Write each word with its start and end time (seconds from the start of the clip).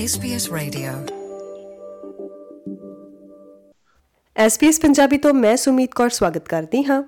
SBS 0.00 0.44
Radio. 0.56 0.92
SBS 4.46 4.72
Punjabi 4.82 5.18
ਤੋਂ 5.18 5.34
ਮੈਂ 5.34 5.56
ਸੁਮੀਤ 5.56 5.94
ਕੌਰ 5.94 6.08
ਸਵਾਗਤ 6.08 6.48
ਕਰਦੀ 6.48 6.84
ਹਾਂ। 6.84 7.02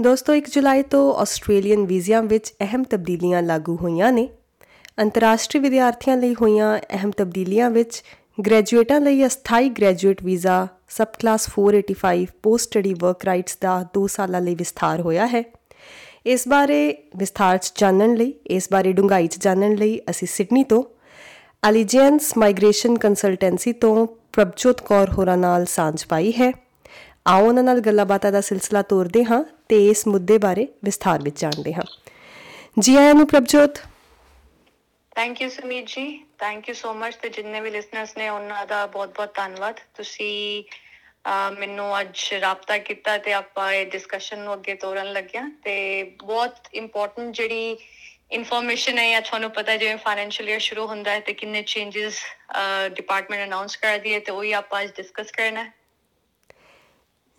ਦੋਸਤੋ 0.00 0.34
1 0.34 0.40
ਜੁਲਾਈ 0.40 0.82
ਤੋਂ 0.82 1.14
ਆਸਟ੍ਰੇਲੀਅਨ 1.14 1.86
ਵੀਜ਼ਿਆਂ 1.86 2.22
ਵਿੱਚ 2.22 2.54
ਅਹਿਮ 2.60 2.82
ਤਬਦੀਲੀਆਂ 2.82 3.42
ਲਾਗੂ 3.42 3.76
ਹੋਈਆਂ 3.76 4.12
ਨੇ। 4.12 4.28
ਅੰਤਰਰਾਸ਼ਟਰੀ 5.02 5.60
ਵਿਦਿਆਰਥੀਆਂ 5.60 6.16
ਲਈ 6.16 6.34
ਹੋਈਆਂ 6.34 6.78
ਅਹਿਮ 6.78 7.10
ਤਬਦੀਲੀਆਂ 7.10 7.70
ਵਿੱਚ 7.70 8.02
ਗ੍ਰੈਜੂਏਟਾਂ 8.46 9.00
ਲਈ 9.00 9.26
ਅਸਥਾਈ 9.26 9.68
graduate 9.68 10.24
visa 10.24 10.68
subclass 11.20 11.48
485 11.48 12.26
post 12.42 12.70
study 12.70 12.94
work 12.94 13.24
rights 13.24 13.58
ਦਾ 13.60 13.86
2 13.98 14.06
ਸਾਲਾਂ 14.06 14.40
ਲਈ 14.40 14.54
ਵਿਸਥਾਰ 14.54 15.00
ਹੋਇਆ 15.00 15.26
ਹੈ। 15.26 15.44
ਇਸ 16.26 16.48
ਬਾਰੇ 16.48 16.96
ਵਿਸਥਾਰ 17.16 17.58
ਚ 17.58 17.72
ਜਾਣਨ 17.78 18.14
ਲਈ, 18.14 18.34
ਇਸ 18.46 18.68
ਬਾਰੇ 18.72 18.92
ਡੂੰਘਾਈ 18.92 19.26
ਚ 19.26 19.38
ਜਾਣਨ 19.38 19.74
ਲਈ 19.74 20.00
ਅਸੀਂ 20.10 20.28
ਸਿਡਨੀ 20.28 20.64
ਤੋਂ 20.64 20.93
ਅਲੀਜੈਂਸ 21.68 22.36
ਮਾਈਗ੍ਰੇਸ਼ਨ 22.38 22.98
ਕੰਸਲਟੈਂਸੀ 22.98 23.72
ਤੋਂ 23.72 24.06
ਪ੍ਰਭਜੋਤ 24.32 24.80
ਕੌਰ 24.80 25.10
ਹੋਰਾਂ 25.10 25.36
ਨਾਲ 25.36 25.64
ਸਾਂਝ 25.66 26.04
ਪਾਈ 26.04 26.32
ਹੈ। 26.32 26.52
ਆਓ 27.26 27.46
ਉਹਨਾਂ 27.46 27.62
ਨਾਲ 27.62 27.80
ਗੱਲਾਂ 27.80 28.04
ਬਾਤਾਂ 28.06 28.32
ਦਾ 28.32 28.40
ਸਿਲਸਿਲਾ 28.40 28.82
ਤੋਰਦੇ 28.82 29.24
ਹਾਂ 29.24 29.44
ਤੇ 29.68 29.86
ਇਸ 29.90 30.06
ਮੁੱਦੇ 30.06 30.38
ਬਾਰੇ 30.38 30.66
ਵਿਸਥਾਰ 30.84 31.22
ਵਿੱਚ 31.22 31.40
ਜਾਣਦੇ 31.40 31.74
ਹਾਂ। 31.74 31.84
ਜੀ 32.78 32.96
ਆਇਆਂ 32.96 33.14
ਨੂੰ 33.14 33.26
ਪ੍ਰਭਜੋਤ। 33.26 33.78
ਥੈਂਕ 35.16 35.42
ਯੂ 35.42 35.48
ਸੁਮੀਤ 35.48 35.86
ਜੀ। 35.86 36.06
ਥੈਂਕ 36.38 36.68
ਯੂ 36.68 36.74
ਸੋ 36.74 36.94
ਮਚ 36.94 37.14
ਤੇ 37.22 37.28
ਜਿੰਨੇ 37.28 37.60
ਵੀ 37.60 37.70
ਲਿਸਨਰਸ 37.70 38.16
ਨੇ, 38.16 38.28
ਉਹਨਾਂ 38.28 38.66
ਦਾ 38.66 38.86
ਬਹੁਤ-ਬਹੁਤ 38.86 39.34
ਧੰਨਵਾਦ। 39.34 39.80
ਤੁਸੀਂ 39.96 40.64
ਮੈਨੂੰ 41.58 42.00
ਅੱਜ 42.00 42.18
ਰਾਬਤਾ 42.40 42.78
ਕੀਤਾ 42.78 43.18
ਤੇ 43.18 43.32
ਆਪਾਂ 43.32 43.72
ਇਹ 43.72 43.86
ਡਿਸਕਸ਼ਨ 43.86 44.38
ਨੂੰ 44.38 44.54
ਅੱਗੇ 44.54 44.74
ਤੋਰਨ 44.74 45.12
ਲੱਗਿਆ 45.12 45.50
ਤੇ 45.64 46.02
ਬਹੁਤ 46.24 46.56
ਇੰਪੋਰਟੈਂਟ 46.74 47.34
ਜਿਹੜੀ 47.34 47.76
ਇਨਫੋਰਮੇਸ਼ਨ 48.34 48.98
ਹੈ 48.98 49.08
ਜਾਂ 49.10 49.20
ਤੁਹਾਨੂੰ 49.22 49.50
ਪਤਾ 49.50 49.76
ਜਿਵੇਂ 49.76 49.96
ਫਾਈਨੈਂਸ਼ੀਅਲ 49.96 50.48
ਈਅਰ 50.50 50.60
ਸ਼ੁਰੂ 50.60 50.86
ਹੁੰਦਾ 50.86 51.10
ਹੈ 51.10 51.20
ਤੇ 51.20 51.32
ਕਿੰਨੇ 51.32 51.62
ਚੇਂजेस 51.62 52.18
ਡਿਪਾਰਟਮੈਂਟ 52.96 53.42
ਅਨਾਉਂਸ 53.44 53.76
ਕਰਦੀ 53.76 54.14
ਹੈ 54.14 54.18
ਤੇ 54.20 54.32
ਉਹੀ 54.32 54.52
ਆਪਾਂ 54.52 54.82
ਅੱਜ 54.82 54.90
ਡਿਸਕਸ 54.96 55.30
ਕਰਨਾ 55.30 55.64
ਹੈ। 55.64 55.72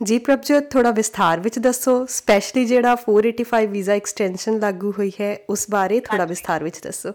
ਜੀ 0.02 0.18
ਪ੍ਰਭਜੋਤ 0.20 0.70
ਥੋੜਾ 0.72 0.92
ਵਿਸਥਾਰ 0.92 1.40
ਵਿੱਚ 1.40 1.60
ਦੱਸੋ 1.60 1.94
ਸਪੈਸ਼ਲੀ 2.12 2.66
ਜਿਹੜਾ 2.66 2.96
485 3.04 3.68
ਵੀਜ਼ਾ 3.76 3.94
ਐਕਸਟੈਂਸ਼ਨ 3.94 4.60
ਲਾਗੂ 4.60 4.92
ਹੋਈ 4.98 5.12
ਹੈ 5.22 5.30
ਉਸ 5.50 5.70
ਬਾਰੇ 5.70 6.00
ਥੋੜਾ 6.08 6.26
ਵਿਸਥਾਰ 6.26 6.64
ਵਿੱਚ 6.64 6.80
ਦੱਸੋ। 6.84 7.14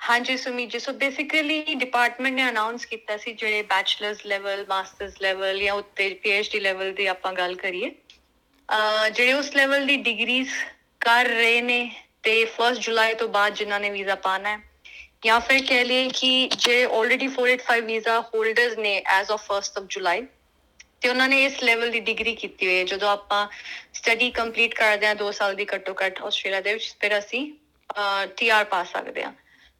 ਹਾਂਜੀ 0.00 0.36
Sumit 0.36 0.70
ji 0.70 0.78
so 0.78 0.92
basically 1.00 1.74
department 1.74 2.34
ਨੇ 2.34 2.48
ਅਨਾਉਂਸ 2.48 2.84
ਕੀਤਾ 2.86 3.16
ਸੀ 3.16 3.32
ਜਿਹੜੇ 3.32 3.62
ਬੈਚਲਰਸ 3.72 4.24
ਲੈਵਲ 4.26 4.64
ਮਾਸਟਰਸ 4.68 5.20
ਲੈਵਲ 5.22 5.60
ਜਾਂ 5.60 5.74
ਉੱਤੇ 5.74 6.08
ਪੀਐਚਡੀ 6.22 6.60
ਲੈਵਲ 6.60 6.92
ਦੀ 6.92 7.06
ਆਪਾਂ 7.06 7.32
ਗੱਲ 7.32 7.54
ਕਰੀਏ। 7.56 7.90
ਜਿਹੜੇ 9.12 9.32
ਉਸ 9.32 9.54
ਲੈਵਲ 9.56 9.86
ਦੀ 9.86 9.96
ਡਿਗਰੀਜ਼ 10.08 10.48
ਕਰ 11.00 11.24
ਰਹੇ 11.26 11.60
ਨੇ 11.62 11.78
ਤੇ 12.24 12.34
1 12.58 12.78
ਜੁਲਾਈ 12.80 13.14
ਤੋਂ 13.14 13.28
ਬਾਅਦ 13.28 13.54
ਜਿਨ੍ਹਾਂ 13.54 13.80
ਨੇ 13.80 13.90
ਵੀਜ਼ਾ 13.90 14.14
ਪਾਣਾ 14.24 14.50
ਹੈ, 14.50 14.58
ਜਾਂ 15.24 15.40
ਫਿਰ 15.40 15.64
ਕਹਿ 15.66 15.84
ਲਈਏ 15.84 16.08
ਕਿ 16.10 16.48
ਜੇ 16.56 16.82
ਆਲਰੇਡੀ 16.84 17.28
485 17.30 17.80
ਵੀਜ਼ਾ 17.86 18.20
ਹੋਲਡਰਸ 18.28 18.78
ਨੇ 18.78 18.94
ਐਜ਼ 19.10 19.30
ਆਫ 19.30 19.50
1 19.50 19.78
ਆਫ 19.78 19.84
ਜੁਲਾਈ 19.90 20.26
ਤੇ 21.00 21.08
ਉਹਨਾਂ 21.08 21.28
ਨੇ 21.28 21.44
ਇਸ 21.44 21.62
ਲੈਵਲ 21.62 21.90
ਦੀ 21.90 22.00
ਡਿਗਰੀ 22.00 22.34
ਕੀਤੀ 22.36 22.66
ਹੋਈ 22.66 22.78
ਹੈ। 22.78 22.84
ਜਦੋਂ 22.86 23.08
ਆਪਾਂ 23.08 23.46
ਸਟੱਡੀ 23.94 24.30
ਕੰਪਲੀਟ 24.32 24.74
ਕਰਦੇ 24.74 25.06
ਹਾਂ 25.06 25.14
2 25.16 25.30
ਸਾਲ 25.32 25.54
ਦੀ 25.54 25.66
ਘੱਟੋ 25.74 25.94
ਘੱਟ 26.02 26.20
ਆਸਟ੍ਰੇਲੀਆ 26.22 26.60
ਦੇ 26.60 26.72
ਵਿੱਚ, 26.72 26.94
ਫਿਰ 27.00 27.18
ਅਸੀਂ 27.18 27.52
ਟੀਆਰ 28.36 28.64
ਪਾ 28.64 28.82
ਸਕਦੇ 28.84 29.24
ਹਾਂ। 29.24 29.32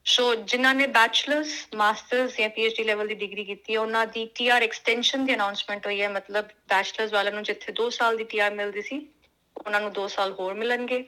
ਸੋ 0.07 0.35
ਜਿਨ੍ਹਾਂ 0.35 0.75
ਨੇ 0.75 0.87
ਬੈਚਲਰਸ 0.95 1.51
ਮਾਸਟਰਸ 1.77 2.37
ਜਾਂ 2.39 2.49
ਪੀਐਚਡੀ 2.49 2.85
ਲੈਵਲ 2.85 3.07
ਦੀ 3.09 3.15
ਡਿਗਰੀ 3.15 3.45
ਕੀਤੀ 3.45 3.75
ਹੈ, 3.75 3.79
ਉਹਨਾਂ 3.79 4.07
ਦੀ 4.07 4.25
ਟੀਆਰ 4.35 4.63
ਐਕਸਟੈਂਸ਼ਨ 4.63 5.25
ਦੀ 5.25 5.35
ਅਨਾਉਂਸਮੈਂਟ 5.35 5.87
ਹੋਈ 5.87 6.01
ਹੈ। 6.03 6.09
ਮਤਲਬ 6.11 6.49
ਬੈਚਲਰਸ 6.69 7.13
ਵਾਲਿਆਂ 7.13 7.35
ਨੂੰ 7.35 7.43
ਜਿੱਥੇ 7.43 7.73
2 7.73 7.89
ਸਾਲ 7.91 8.17
ਦੀ 8.17 8.25
ਟੀਆਰ 8.25 8.55
ਮਿਲਦੀ 8.55 8.83
ਸੀ, 8.83 9.07
ਉਹਨਾਂ 9.57 9.81
ਨੂੰ 9.81 9.93
2 9.93 10.09
ਸਾਲ 10.09 10.33
ਹੋਰ 10.33 10.55
ਮਿਲਣਗੇ। 10.55 11.05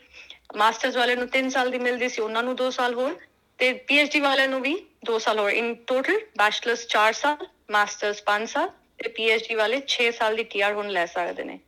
ਮਾਸਟਰਸ 0.50 0.96
ਵਾਲਿਆਂ 0.96 1.16
ਨੂੰ 1.16 1.28
3 1.28 1.48
ਸਾਲ 1.50 1.70
ਦੀ 1.70 1.78
ਮਿਲਦੀ 1.78 2.08
ਸੀ, 2.08 2.20
ਉਹਨਾਂ 2.22 2.42
ਨੂੰ 2.42 2.56
2 2.56 2.70
ਸਾਲ 2.70 2.94
ਹੋਰ 2.94 3.16
ਤੇ 3.58 3.72
ਪੀਐਚਡੀ 3.88 4.20
ਵਾਲਿਆਂ 4.20 4.48
ਨੂੰ 4.48 4.60
ਵੀ 4.62 4.74
2 5.06 5.18
ਸਾਲ 5.18 5.38
ਹੋਰ। 5.38 5.50
ਇਨ 5.50 5.74
ਟੋਟਲ 5.86 6.20
ਬੈਚਲਰਸ 6.38 6.86
4 6.88 7.12
ਸਾਲ 7.12 7.46
ਮਾਸਟਰਸ 7.70 8.22
5 8.26 8.46
ਸਾਲ 8.46 8.68
ਤੇ 8.98 9.08
ਪੀਐਚਡੀ 9.10 9.54
ਵਾਲੇ 9.54 9.80
6 9.88 10.10
ਸਾਲ 10.12 10.36
ਦੀ 10.36 10.44
ਟੀਆਰ 10.50 10.72
ਹੁਣ 10.72 10.90
ਲੈ 10.90 11.06
ਸਕਦੇ 11.06 11.44
ਨੇ। 11.44 11.58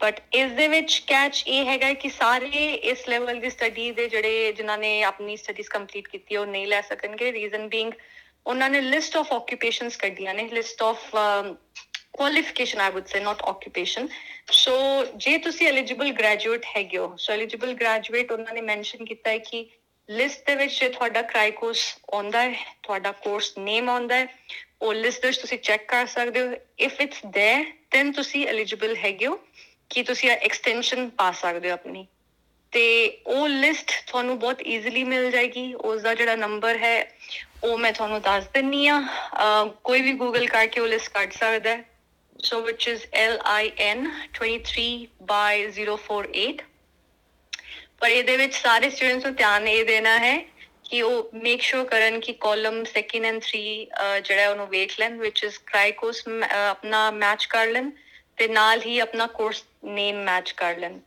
ਬਟ 0.00 0.20
ਇਸ 0.34 0.52
ਦੇ 0.52 0.66
ਵਿੱਚ 0.68 0.98
ਕੈਚ 1.06 1.42
ਇਹ 1.46 1.66
ਹੈਗਾ 1.66 1.92
ਕਿ 1.94 2.08
ਸਾਰੇ 2.10 2.64
ਇਸ 2.92 3.08
ਲੈਵਲ 3.08 3.40
ਦੀ 3.40 3.50
ਸਟੱਡੀ 3.50 3.90
ਦੇ 3.92 4.08
ਜਿਹੜੇ 4.08 4.52
ਜਿਨ੍ਹਾਂ 4.52 4.78
ਨੇ 4.78 4.90
ਆਪਣੀ 5.02 5.36
ਸਟੱਡੀਜ਼ 5.36 5.68
ਕੰਪਲੀਟ 5.68 6.08
ਕੀਤੀ, 6.08 6.36
ਉਹ 6.36 6.46
ਨਹੀਂ 6.46 6.66
ਲੈ 6.66 6.80
ਸਕਣਗੇ। 6.80 7.32
ਰੀਜ਼ਨ 7.32 7.68
ਬੀਇੰਗ 7.68 7.92
ਉਹਨਾਂ 8.46 8.70
ਨੇ 8.70 8.80
ਲਿਸਟ 8.80 9.16
ਆਫ 9.16 9.32
ਆਕੂਪੇਸ਼ਨਸ 9.32 9.96
ਕੱਢੀਆਂ 9.96 10.34
ਨੇ। 10.34 10.48
List 10.52 10.82
of 10.82 11.14
qualification 12.13 12.79
I 12.79 12.91
would 12.91 13.05
say 13.07 13.19
not 13.19 13.41
occupation 13.43 14.07
so 14.51 14.71
ਜੇ 15.17 15.37
ਤੁਸੀਂ 15.37 15.67
ਐਲੀਜੀਬਲ 15.67 16.11
ਗ੍ਰੈਜੂਏਟ 16.11 16.65
ਹੈਗੇ 16.75 16.97
ਹੋ 16.97 17.15
ਸੋ 17.17 17.33
ਐਲੀਜੀਬਲ 17.33 17.73
ਗ੍ਰੈਜੂਏਟ 17.73 18.31
ਉਹਨਾਂ 18.31 18.53
ਨੇ 18.53 18.61
ਮੈਂਸ਼ਨ 18.61 19.05
ਕੀਤਾ 19.05 19.29
ਹੈ 19.29 19.37
ਕਿ 19.39 19.65
ਲਿਸਟ 20.09 20.45
ਦੇ 20.47 20.55
ਵਿੱਚ 20.55 20.79
ਜੇ 20.79 20.89
ਤੁਹਾਡਾ 20.89 21.21
ਕ੍ਰਾਈਕੋਸ 21.23 21.83
ਆਉਂਦਾ 22.13 22.41
ਹੈ 22.41 22.55
ਤੁਹਾਡਾ 22.83 23.11
ਕੋਰਸ 23.23 23.53
ਨੇਮ 23.57 23.89
ਆਉਂਦਾ 23.89 24.15
ਹੈ 24.15 24.27
ਉਹ 24.81 24.93
ਲਿਸਟ 24.93 25.25
ਵਿੱਚ 25.25 25.39
ਤੁਸੀਂ 25.39 25.57
ਚੈੱਕ 25.59 25.85
ਕਰ 25.87 26.05
ਸਕਦੇ 26.07 26.41
ਹੋ 26.41 26.53
ਇਫ 26.79 27.01
ਇਟਸ 27.01 27.25
देयर 27.27 27.65
ਦੈਨ 27.91 28.11
ਤੁਸੀਂ 28.11 28.45
ਐਲੀਜੀਬਲ 28.47 28.95
ਹੈਗੇ 28.95 29.27
ਹੋ 29.27 29.39
ਕਿ 29.89 30.03
ਤੁਸੀਂ 30.03 30.29
ਐਕਸਟੈਂਸ਼ਨ 30.31 31.09
ਪਾ 31.09 31.31
ਸਕਦੇ 31.31 31.69
ਹੋ 31.69 31.73
ਆਪਣੀ 31.73 32.05
ਤੇ 32.73 32.83
ਉਹ 33.27 33.47
ਲਿਸਟ 33.47 33.91
ਤੁਹਾਨੂੰ 34.07 34.37
ਬਹੁਤ 34.39 34.61
ਈਜ਼ੀਲੀ 34.63 35.03
ਮਿਲ 35.03 35.29
ਜਾਏਗੀ 35.31 35.73
ਉਸ 35.73 36.01
ਦਾ 36.01 36.13
ਜਿਹੜਾ 36.13 36.35
ਨੰਬਰ 36.35 36.77
ਹੈ 36.77 36.97
ਉਹ 37.63 37.77
ਮੈਂ 37.77 37.91
ਤੁਹਾਨੂੰ 37.93 38.21
ਦੱਸ 38.21 38.47
ਦਿੰਨੀ 38.53 38.87
ਆ 38.87 38.99
ਕੋਈ 39.83 40.01
ਵੀ 40.01 40.11
ਗੂਗਲ 40.15 40.45
ਕਰਕੇ 40.47 40.81
ਉਹ 40.81 40.87
ਲਿਸਟ 40.87 41.13
ਕੱਢ 41.13 41.31
ਸਕਦਾ 41.31 41.69
ਹੈ 41.69 41.83
So 42.36 42.62
which 42.62 42.86
is 42.86 43.06
LIN 43.14 44.00
23 44.34 45.08
by 45.28 45.52
048 45.76 46.62
ਪਰ 48.00 48.10
ਇਹਦੇ 48.10 48.36
ਵਿੱਚ 48.36 48.54
ਸਾਰੇ 48.54 48.90
ਸਟੂਡੈਂਟਸ 48.90 49.24
ਨੂੰ 49.24 49.34
ਧਿਆਨ 49.34 49.68
ਇਹ 49.68 49.84
ਦੇਣਾ 49.84 50.18
ਹੈ 50.18 50.36
ਕਿ 50.84 51.00
ਉਹ 51.02 51.30
ਮੇਕ 51.34 51.62
ਸ਼ੋਰ 51.62 51.84
ਕਰਨ 51.86 52.20
ਕਿ 52.20 52.32
ਕਾਲਮ 52.40 52.82
ਸੈਕੰਡ 52.84 53.26
ਐਂਡ 53.26 53.40
3 53.44 54.20
ਜਿਹੜਾ 54.24 54.48
ਉਹਨੂੰ 54.50 54.66
ਵੇਖ 54.68 54.98
ਲੈਣ, 55.00 55.18
which 55.18 55.46
is 55.48 55.58
ਕ੍ਰਾਈਕੋਸ 55.66 56.22
ਆਪਣਾ 56.52 57.10
ਮੈਚ 57.10 57.44
ਕਰ 57.46 57.66
ਲੈਣ 57.66 57.90
ਤੇ 58.36 58.48
ਨਾਲ 58.48 58.82
ਹੀ 58.86 58.98
ਆਪਣਾ 58.98 59.26
ਕੋਰਸ 59.26 59.64
ਨੇਮ 59.84 60.22
ਮੈਚ 60.24 60.52
ਕਰ 60.52 60.76
ਲੈਣ। 60.78 60.98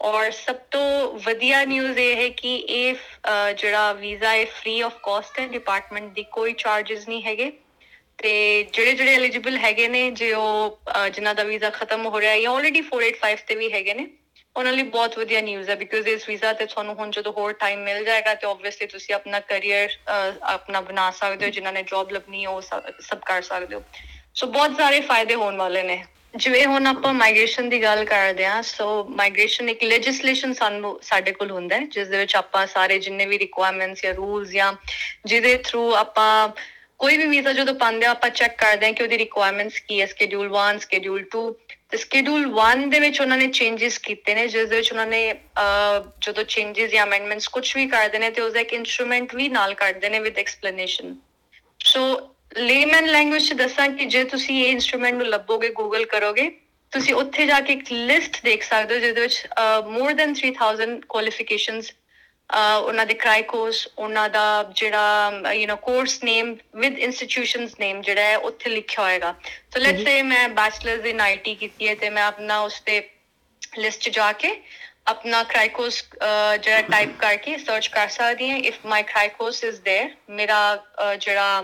ਔਰ 0.00 0.30
ਸਭ 0.30 0.56
ਤੋਂ 0.70 1.18
ਵਧੀਆ 1.18 1.64
ਨਿਊਜ਼ 1.64 1.98
ਇਹ 1.98 2.16
ਹੈ 2.16 2.28
ਕਿ 2.28 2.56
ਇਹ 2.56 2.94
ਜਿਹੜਾ 3.58 3.92
ਵੀਜ਼ਾ 3.92 4.30
ਹੈ 4.30 4.44
ਫ੍ਰੀ 4.44 4.80
ਆਫ 4.80 4.98
ਕਾਸਟ 5.02 5.40
ਹੈ 5.40 5.46
ਡਿਪਾਰਟਮੈਂਟ 5.48 6.12
ਦੀ 6.14 6.22
ਕੋਈ 6.32 6.52
ਚਾਰजेस 6.52 7.08
ਨਹੀਂ 7.08 7.22
ਹੈਗੇ। 7.22 7.52
ਤੇ 8.18 8.32
ਜਿਹੜੇ 8.72 8.92
ਜਿਹੜੇ 8.92 9.14
ਐਲੀਜੀਬਲ 9.14 9.56
ਹੈਗੇ 9.58 9.88
ਨੇ, 9.88 10.10
ਜੇ 10.10 10.32
ਉਹ 10.32 10.78
ਜਿਨ੍ਹਾਂ 11.14 11.34
ਦਾ 11.34 11.42
ਵੀਜ਼ਾ 11.44 11.70
ਖਤਮ 11.70 12.06
ਹੋ 12.06 12.20
ਰਿਹਾ 12.20 12.32
ਹੈ 12.32 12.40
ਜਾਂ 12.40 12.52
ਆਲਰੇਡੀ 12.52 12.80
485 12.82 13.44
ਤੇ 13.48 13.54
ਵੀ 13.54 13.72
ਹੈਗੇ 13.72 13.94
ਨੇ, 13.94 14.06
ਉਹਨਾਂ 14.56 14.72
ਲਈ 14.72 14.82
ਬਹੁਤ 14.94 15.18
ਵਧੀਆ 15.18 15.40
ਨਿਊਜ਼ 15.40 15.70
ਹੈ 15.70 15.74
ਬਿਕੋਜ਼ 15.76 16.08
ਇਸ 16.08 16.28
ਵੀਜ਼ਾ 16.28 16.52
ਤੇ 16.52 16.66
ਤੁਹਾਨੂੰ 16.66 16.94
ਹੁਣ 16.94 17.10
ਜਦੋਂ 17.10 17.32
ਹੋਰ 17.32 17.52
ਟਾਈਮ 17.60 17.80
ਮਿਲ 17.84 18.04
ਜਾਏਗਾ 18.04 18.34
ਤੇ 18.34 18.46
ਆਬਵੀਅਸਲੀ 18.46 18.86
ਤੁਸੀਂ 18.86 19.14
ਆਪਣਾ 19.14 19.40
ਕੈਰੀਅਰ 19.48 19.96
ਆਪਣਾ 20.54 20.80
ਬਣਾ 20.80 21.10
ਸਕਦੇ 21.10 21.46
ਹੋ, 21.46 21.50
ਜਿਨ੍ਹਾਂ 21.50 21.72
ਨੇ 21.72 21.82
ਜੌਬ 21.82 22.12
ਲੱਭਣੀ 22.12 22.44
ਹੈ 22.44 22.48
ਉਹ 22.48 22.60
ਸਭ 22.60 23.18
ਕਰ 23.26 23.42
ਸਕਦੇ 23.42 23.74
ਹੋ। 23.74 23.82
ਸੋ 24.34 24.46
ਬਹੁਤ 24.48 24.76
ਸਾਰੇ 24.76 25.00
ਫਾਇਦੇ 25.00 25.34
ਹੋਣ 25.34 25.56
ਵਾਲੇ 25.56 25.82
ਨੇ। 25.82 26.02
ਜਿਵੇਂ 26.34 26.64
ਹੁਣ 26.66 26.86
ਆਪਾਂ 26.86 27.12
ਮਾਈਗ੍ਰੇਸ਼ਨ 27.14 27.68
ਦੀ 27.68 27.82
ਗੱਲ 27.82 28.04
ਕਰਦੇ 28.04 28.44
ਆ 28.44 28.60
ਸੋ 28.62 28.86
ਮਾਈਗ੍ਰੇਸ਼ਨ 29.18 29.68
ਇੱਕ 29.68 29.82
ਲੈਜਿਸਲੇਸ਼ਨ 29.84 30.52
ਸਾਨੂੰ 30.52 30.98
ਸਾਡੇ 31.02 31.32
ਕੋਲ 31.32 31.50
ਹੁੰਦਾ 31.50 31.76
ਹੈ, 31.76 31.86
ਜਿਸ 31.92 32.08
ਦੇ 32.08 32.18
ਵਿੱਚ 32.18 32.34
ਆਪਾਂ 32.36 32.66
ਸਾਰੇ 32.66 32.98
ਜਿੰਨੇ 32.98 33.26
ਵੀ 33.26 33.38
ਰਿਕੁਆਇਰਮੈਂਟਸ 33.38 34.02
ਜਾਂ 34.02 34.14
ਰੂਲਸ 34.14 34.48
ਜਾਂ 34.50 34.72
ਜਿਹਦੇ 35.26 35.56
ਥਰੂ 35.64 35.94
ਆਪਾਂ 35.94 36.48
ਕੋਈ 37.00 37.16
ਵੀ 37.16 37.26
ਵੀਜ਼ਾ 37.26 37.52
ਜਦੋਂ 37.52 37.74
ਪਾਉਂਦੇ 37.74 38.06
ਆ, 38.06 38.10
ਆਪਾਂ 38.10 38.30
ਚੈੱਕ 38.30 38.56
ਕਰਦੇ 38.58 38.86
ਆ 38.86 38.90
ਕਿ 38.92 39.02
ਉਹਦੀ 39.02 39.18
ਰਿਕੁਆਇਰਮੈਂਟਸ 39.18 39.78
ਕੀ 39.88 40.00
ਹੈ 40.00 40.06
ਸਕੇਡਿਊਲ 40.06 40.50
1 40.56 40.78
ਸਕੇਡਿਊਲ 40.80 41.24
2 41.36 41.42
ਤੇ 41.90 41.96
ਸਕੇਡਿਊਲ 41.98 42.44
1 42.58 42.88
ਦੇ 42.90 43.00
ਵਿੱਚ 43.00 43.20
ਉਹਨਾਂ 43.20 43.38
ਨੇ 43.38 43.46
ਚੇਂजेस 43.58 43.98
ਕੀਤੇ 44.02 44.34
ਨੇ, 44.34 44.46
ਜਿਸ 44.48 44.68
ਦੇ 44.68 44.76
ਵਿੱਚ 44.76 44.90
ਉਹਨਾਂ 44.92 45.06
ਨੇ 45.06 45.22
ਜਦੋਂ 46.26 46.44
ਚੇਂजेस 46.44 46.90
ਜਾਂ 46.92 47.06
ਅਮੈਂਡਮੈਂਟਸ 47.06 47.48
ਕੁਝ 47.48 47.64
ਵੀ 47.76 47.86
ਕਰਦੇ 47.88 48.18
ਨੇ 48.18 48.30
ਤੇ 48.30 48.42
ਉਸ 48.42 48.52
ਦਾ 48.52 48.60
ਇੱਕ 48.60 48.72
ਇਨਸਟਰੂਮੈਂਟ 48.72 49.34
ਵੀ 49.34 49.48
ਨਾਲ 49.48 49.74
ਕਰਦੇ 49.74 50.08
ਨੇ 50.08 50.18
with 50.20 50.38
explanation 50.38 51.14
so 51.84 52.04
layman 52.56 53.06
language 53.06 53.48
ਚ 53.48 53.54
ਦੱਸਾਂ 53.54 53.88
ਕਿ 53.88 54.04
ਜੇ 54.06 54.24
ਤੁਸੀਂ 54.24 54.64
ਇਹ 54.64 54.70
ਇਨਸਟਰੂਮੈਂਟ 54.70 55.14
ਨੂੰ 55.14 55.26
ਲੱਭੋਗੇ 55.26 55.68
ਗੂਗਲ 55.78 56.04
ਕਰੋਗੇ, 56.06 56.48
ਤੁਸੀਂ 56.92 57.14
ਉੱਥੇ 57.14 57.46
ਜਾ 57.46 57.60
ਕੇ 57.60 57.72
ਇੱਕ 57.72 57.92
ਲਿਸਟ 57.92 58.42
ਦੇਖ 58.44 58.62
ਸਕਦੇ 58.62 58.94
ਹੋ, 58.94 59.00
ਜਿਹਦੇ 59.00 59.20
ਵਿੱਚ 59.20 59.46
ਮੋਰ 59.88 60.12
ਦੈਨ 60.12 60.34
3000 60.34 61.00
ਕੁਆਲੀਫਿਕੇਸ਼ਨਸ 61.08 61.92
ਉਹਨਾਂ 62.49 63.05
ਦੇ 63.05 63.13
ਕ੍ਰਾਈਕੋਸ 63.13 63.87
ਉਹਨਾਂ 63.97 64.29
ਦਾ 64.29 64.71
ਜਿਹੜਾ 64.75 65.53
you 65.53 65.67
know 65.67 65.75
course 65.77 66.23
name 66.23 66.55
with 66.75 66.97
institutions 66.97 67.79
name 67.79 68.01
ਜਿਹੜਾ 68.01 68.21
ਹੈ 68.21 68.37
ਉੱਥੇ 68.49 68.69
ਲਿਖਿਆ 68.69 69.03
ਹੋਏਗਾ 69.03 69.33
ਸੋ 69.73 69.79
ਲੈਟਸ 69.79 70.03
ਸੇ 70.03 70.21
ਮੈਂ 70.21 70.47
ਬੈਚਲਰਸ 70.49 71.05
ਇਨ 71.05 71.21
ਆਈਟੀ 71.21 71.55
ਕੀਤੀ 71.55 71.87
ਹੈ 71.87 71.95
ਤੇ 71.95 72.09
ਮੈਂ 72.09 72.23
ਆਪਣਾ 72.23 72.59
ਉਸ 72.59 72.79
ਤੇ 72.81 73.01
ਲਿਸਟ 73.77 74.01
'ਚ 74.01 74.09
ਜਾ 74.09 74.31
ਕੇ 74.31 74.55
ਆਪਣਾ 75.07 75.43
ਕ੍ਰਾਈਕੋਸ 75.43 76.03
ਜਿਹੜਾ 76.61 76.81
ਟਾਈਪ 76.81 77.17
ਕਰਕੇ 77.19 77.57
ਸਰਚ 77.57 77.87
ਕਰ 77.87 78.07
ਸਕਦੀ 78.07 78.49
ਹਾਂ 78.49 78.57
if 78.57 78.85
my 78.85 79.03
CRICOS 79.03 79.63
is 79.63 79.79
there 79.81 80.09
ਮੇਰਾ 80.29 80.59
ਜਿਹੜਾ 81.19 81.63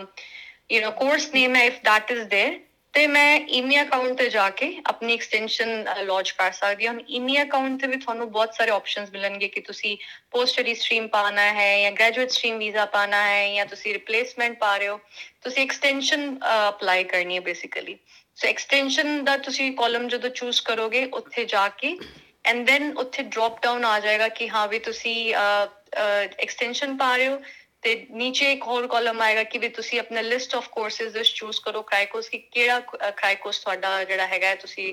ਯੂ 0.71 0.81
نو 0.81 0.91
ਕੋਰਸ 0.91 1.29
ਨੇਮ 1.33 1.55
ਹੈ 1.55 1.65
ਇਫ 1.65 1.79
that 1.83 2.15
is 2.15 2.23
there 2.29 2.53
ਤੇ 2.94 3.06
ਮੈਂ 3.06 3.38
ਈਮੀ 3.48 3.80
ਅਕਾਊਂਟ 3.82 4.16
ਤੇ 4.18 4.28
ਜਾ 4.30 4.48
ਕੇ 4.50 4.66
ਆਪਣੀ 4.88 5.14
ਐਕਸਟੈਂਸ਼ਨ 5.14 5.84
ਲੌਂਚ 6.04 6.30
ਕਰ 6.38 6.52
ਸਕਦੀ 6.52 6.86
ਹਾਂ। 6.86 6.94
ਈਮੀ 7.08 7.40
ਅਕਾਊਂਟ 7.42 7.80
ਤੇ 7.80 7.86
ਵੀ 7.86 7.96
ਤੁਹਾਨੂੰ 7.96 8.30
ਬਹੁਤ 8.32 8.54
ਸਾਰੇ 8.54 8.70
ਆਪਸ਼ਨਸ 8.70 9.10
ਮਿਲਣਗੇ 9.12 9.48
ਕਿ 9.48 9.60
ਤੁਸੀਂ 9.60 9.96
ਪੋਸਟ 10.30 10.52
ਸਟੱਡੀ 10.52 10.74
ਸਟਰੀਮ 10.74 11.06
ਪਾਣਾ 11.08 11.42
ਹੈ 11.52 11.68
ਜਾਂ 11.82 11.90
ਗ੍ਰੈਜੂਏਟ 11.92 12.30
ਸਟਰੀਮ 12.30 12.58
ਵੀਜ਼ਾ 12.58 12.84
ਪਾਣਾ 12.96 13.22
ਹੈ 13.26 13.54
ਜਾਂ 13.54 13.66
ਤੁਸੀਂ 13.66 13.92
ਰਿਪਲੇਸਮੈਂਟ 13.94 14.58
ਪਾ 14.58 14.76
ਰਹੇ 14.76 14.88
ਹੋ। 14.88 14.98
ਤੁਸੀਂ 15.42 15.62
ਐਕਸਟੈਂਸ਼ਨ 15.62 16.36
ਅਪਲਾਈ 16.68 17.04
ਕਰਨੀ 17.04 17.34
ਹੈ 17.36 17.40
ਬੇਸਿਕਲੀ 17.40 17.96
ਸੋ 18.38 18.48
ਐਕਸਟੈਂਸ਼ਨ 18.48 19.24
ਦਾ 19.24 19.36
ਤੁਸੀਂ 19.38 19.72
ਕਾਲਮ 19.76 20.08
ਜਦੋਂ 20.08 20.30
ਚੂਜ਼ 20.30 20.62
ਕਰੋਗੇ, 20.62 21.04
ਉੱਥੇ 21.04 21.44
ਜਾ 21.44 21.68
ਕੇ 21.68 21.96
ਐਂਡ 22.44 22.66
ਦੈਨ 22.66 22.92
ਉੱਥੇ 22.98 23.22
ਡ੍ਰੌਪ 23.24 23.62
ਡਾਊਨ 23.62 23.84
ਆ 23.84 23.98
ਜਾਏਗਾ 24.00 24.28
ਕਿ 24.36 24.48
ਹਾਂ 24.50 24.66
ਵੀ 24.68 24.78
ਤੁਸੀਂ 24.78 25.34
ਐਕਸਟੈਂਸ਼ਨ 25.34 26.96
ਪਾ 26.96 27.16
ਰਹੇ 27.16 27.28
ਹੋ 27.28 27.40
ਤੇ 27.82 27.94
ਨੀਚੇ 28.10 28.50
ਇੱਕ 28.52 28.62
ਹੋਰ 28.62 28.86
ਕਾਲਮ 28.86 29.20
ਆਏਗਾ 29.20 29.42
ਕਿ 29.42 29.58
ਵੀ 29.58 29.68
ਤੁਸੀਂ 29.68 30.00
ਆਪਣਾ 30.00 30.20
ਲਿਸਟ 30.20 30.54
ਆਫ 30.54 30.68
ਕੋਰਸਸ 30.68 31.16
ਇਸ 31.16 31.32
ਚੂਜ਼ 31.34 31.60
ਕਰੋ 31.60 31.82
ਕ੍ਰਾਈਕੋਸ 31.82 32.28
ਕਿ 32.28 32.38
ਕਿਹੜਾ 32.38 32.80
ਕ੍ਰਾਈਕੋਸ 33.10 33.58
ਤੁਹਾਡਾ 33.58 34.02
ਜਿਹੜਾ 34.04 34.26
ਹੈਗਾ 34.26 34.54
ਤੁਸੀਂ 34.54 34.92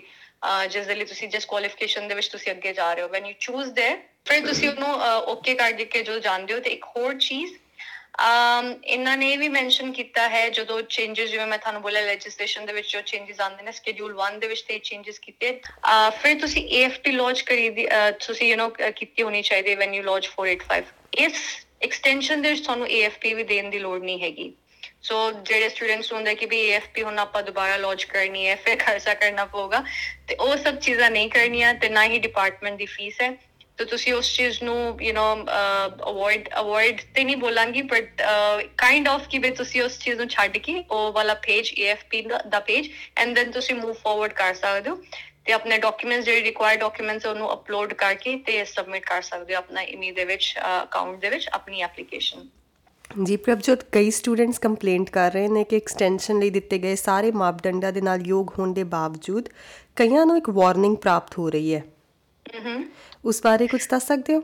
ਜਿਸ 0.69 0.86
ਦੇ 0.88 0.95
ਲਈ 0.95 1.06
ਤੁਸੀਂ 1.06 1.28
ਜਿਸ 1.30 1.45
ਕੁਆਲੀਫਿਕੇਸ਼ਨ 1.45 2.07
ਦੇ 2.07 2.16
ਵਿੱਚ 2.16 2.28
ਤੁਸੀਂ 2.28 2.51
ਅੱਗੇ 2.51 2.74
ਜਾ 2.74 2.94
ਰਹੇ 2.94 3.04
ਹੋ। 3.04 3.07
ਵੈਨ 3.07 3.25
ਯੂ 3.25 3.34
ਚੂਜ਼ 3.39 3.72
ਦੇ 3.74 3.89
ਫਿਰ 4.25 4.45
ਤੁਸੀਂ 4.48 4.69
ਉਹਨੂੰ 4.69 4.94
ਓਕੇ 5.34 5.56
ਕਰ 5.56 5.72
ਦੇ 5.72 5.86
ਕੇ 5.86 6.04
ਜੋ 6.04 6.18
ਜਾਣਦੇ 6.19 6.54
ਹੋ। 6.54 6.60
ਤੇ 6.60 6.69
ਇੱਕ 6.69 6.86
ਹੋਰ 6.95 7.13
ਚੀਜ਼, 7.19 7.54
ਅਮ, 8.25 8.74
ਇਹਨਾਂ 8.84 9.18
ਨੇ 9.18 9.36
ਵੀ 9.38 9.48
ਮੈਂਸ਼ਨ 9.50 9.92
ਕੀਤਾ 9.94 10.28
ਹੈ, 10.30 10.48
ਜਦੋਂ 10.50 10.81
ਚੇਂਜਸ 10.81 11.30
ਜਿਵੇਂ 11.30 11.45
ਮੈਂ 11.48 11.57
ਤੁਹਾਨੂੰ 11.57 11.81
ਬੋਲਿਆ 11.81 12.01
ਲੈਜਿਸਲੇਸ਼ਨ 12.01 12.66
ਦੇ 12.66 12.74
ਵਿੱਚ 12.74 12.92
ਜੋ 12.94 13.01
ਚੇਂਜਸ 13.01 13.42
ਆਉਂਦੇ 13.42 13.63
ਨੇ 13.63 13.72
ਸ਼ਡਿਊਲ 13.72 14.16
1 14.22 14.39
ਦੇ 14.39 14.48
ਵਿੱਚ 14.48 14.62
ਤੇ 14.62 14.80
ਚੇਂਜਸ 14.80 15.19
ਕੀਤੇ 15.19 15.51
ਫਿਰ 16.22 16.39
ਤੁਸੀਂ 16.39 16.68
AFT 16.80 17.13
ਲਾਂਚ 17.13 17.42
ਕਰੀ 17.42 17.69
ਦੀ 17.69 17.88
ਤੁਸੀਂ 18.25 18.48
ਯੂ 18.48 18.57
نو 18.57 18.92
ਕੀਤੀ 18.95 19.24
ਹੋਣੀ 19.24 19.42
ਚਾਹੀਦੀ 19.42 19.75
ਵੈਨ 19.75 19.94
ਯੂ 19.94 20.04
ਲਾਂਚ 20.04 20.30
485 20.31 20.84
ਇਸ 21.25 21.45
ਐਕਸਟੈਂਸ਼ਨ 21.81 22.41
ਦੇ 22.41 22.50
ਵਿੱਚ 22.50 22.63
ਤੁਹਾਨੂੰ 22.63 22.88
AFP 22.88 23.35
ਵੀ 23.35 23.44
ਦੇਣ 23.44 23.69
ਦੀ 23.69 23.79
ਲੋੜ 23.79 24.00
ਨਹੀਂ 24.03 24.21
ਹੈਗੀ। 24.21 24.53
ਸੋ 25.01 25.31
ਜਿਹੜੇ 25.31 25.69
ਸਟੂਡੈਂਟਸ 25.69 26.12
ਹੁੰਦੇ 26.13 26.33
ਕਿ 26.35 26.45
ਵੀ 26.45 26.62
AFP 26.69 27.03
ਹੁਣ 27.03 27.19
ਆਪਾਂ 27.19 27.44
ਦੁਬਾਰਾ 27.44 27.75
ਲਾਂਚ 27.77 28.03
ਕਰਨੀ 28.03 28.47
ਹੈ, 28.47 28.56
ਫਿਰ 28.56 28.77
ਖਰਚਾ 28.77 29.13
ਕਰਨਾ 29.13 29.45
ਪਊਗਾ, 29.45 29.83
ਤੇ 30.27 30.35
ਉਹ 30.35 30.56
ਸਭ 30.57 30.75
ਚੀਜ਼ਾਂ 30.77 31.12
ਨਹੀਂ 31.12 31.29
ਕਰਨੀਆਂ 31.29 31.74
ਤੇ 31.74 31.89
ਨਾ 31.89 32.06
ਹੀ 32.06 32.19
ਡਿਪਾਰਟਮੈਂਟ 32.19 32.77
ਦੀ 32.77 32.85
ਫੀਸ 32.85 33.21
ਹੈ। 33.21 33.31
ਤੇ 33.77 33.85
ਤੁਸੀਂ 33.85 34.13
ਉਸ 34.13 34.31
ਚੀਜ਼ 34.35 34.62
ਨੂੰ 34.63 34.97
ਯੂ 35.01 35.13
نو 35.13 35.24
ਅਵੋਇਡ 36.09 36.50
ਅਵੋਇਡ 36.59 37.01
ਤੇ 37.15 37.24
ਨਹੀਂ 37.24 37.35
ਬੋਲਾਂਗੀ 37.38 37.81
ਬਟ 37.91 38.21
ਕਾਈਂਡ 38.77 39.07
ਆਫ 39.07 39.27
ਕਿ 39.27 39.39
ਵੀ 39.39 39.50
ਤੁਸੀਂ 39.50 39.81
ਉਸ 39.81 40.00
ਚੀਜ਼ 40.00 40.18
ਨੂੰ 40.18 40.27
ਛੱਡ 40.27 40.57
ਕੇ 40.57 40.83
ਉਹ 40.91 41.12
ਵਾਲਾ 41.13 41.33
ਪੇਜ 41.45 41.71
AFP 41.81 42.21
ਦਾ 42.50 42.59
ਪੇਜ 42.59 42.89
ਐਂਡ 43.18 43.35
ਦੈਨ 43.35 43.51
ਤੁਸੀਂ 43.51 43.75
ਮੂਵ 43.75 43.94
ਫਾਰਵਰਡ 43.94 44.33
ਕਰ 44.33 44.53
ਸਕਦੇ 44.53 44.89
ਹੋ। 44.89 44.97
ਤੇ 45.47 45.53
ਆਪਣੇ 45.53 45.77
ਡਾਕੂਮੈਂਟਸ 45.77 46.25
ਜਿਹੜੇ 46.25 46.41
ਰਿਕੁਆਇਰਡ 46.44 46.79
ਡਾਕੂਮੈਂਟਸ 46.79 47.25
ਉਹਨੂੰ 47.25 47.53
ਅਪਲੋਡ 47.53 47.94
ਕਰਕੇ 47.94 48.35
ਤੇ 48.38 48.63
ਸਬਮਿਟ 48.65 49.05
ਕਰ 49.05 49.21
ਸਕਦੇ 49.21 49.53
ਹੋ 49.53 49.57
ਆਪਣਾ 49.57 49.81
ਇਮੀ 49.81 50.11
ਦੇ 50.11 50.25
ਵਿੱਚ 50.25 50.55
ਅਕਾਊਂਟ 50.83 51.19
ਦੇ 51.19 51.29
ਵਿੱਚ 51.29 51.47
ਆਪਣੀ 51.53 51.81
ਐਪਲੀਕੇਸ਼ਨ 51.81 52.47
ਜੀ 53.23 53.38
ਪ੍ਰਭਜੋਤ 53.38 53.83
ਕਈ 53.91 54.11
ਸਟੂਡੈਂਟਸ 54.11 54.59
ਕੰਪਲੇਂਟ 54.59 55.09
ਕਰ 55.09 55.31
ਰਹੇ 55.31 55.47
ਨੇ 55.47 55.63
ਕਿ 55.63 55.75
ਐਕਸਟੈਂਸ਼ਨ 55.75 56.39
ਲਈ 56.39 56.49
ਦਿੱਤੇ 56.49 56.79
ਗਏ 56.79 56.95
ਸਾਰੇ 56.95 57.31
ਮਾਪਦੰਡਾਂ 57.31 57.91
ਦੇ 57.94 58.01
ਨਾਲ 58.01 58.21
ਯੋਗ 58.21 58.49
ਹੋਣ 58.59 58.73
ਦੇ 58.73 58.83
ਬਾਵਜੂਦ 58.83 59.49
ਕਈਆਂ 59.95 60.25
ਨੂੰ 60.25 60.38
ਇੱਕ 60.38 60.49
ਵਾਰਨਿੰਗ 60.49 60.97
ਪ੍ਰਾਪਤ 60.97 61.38
ਹੋ 61.38 61.50
ਰਹੀ 61.50 61.75
ਹੈ। 61.75 61.83
ਉਸ 63.25 63.41
ਬਾਰੇ 63.43 63.67
ਕੁਝ 63.67 63.88
ਦੱਸ 63.88 64.07
ਸਕਦੇ 64.07 64.35
ਹੋ? 64.35 64.43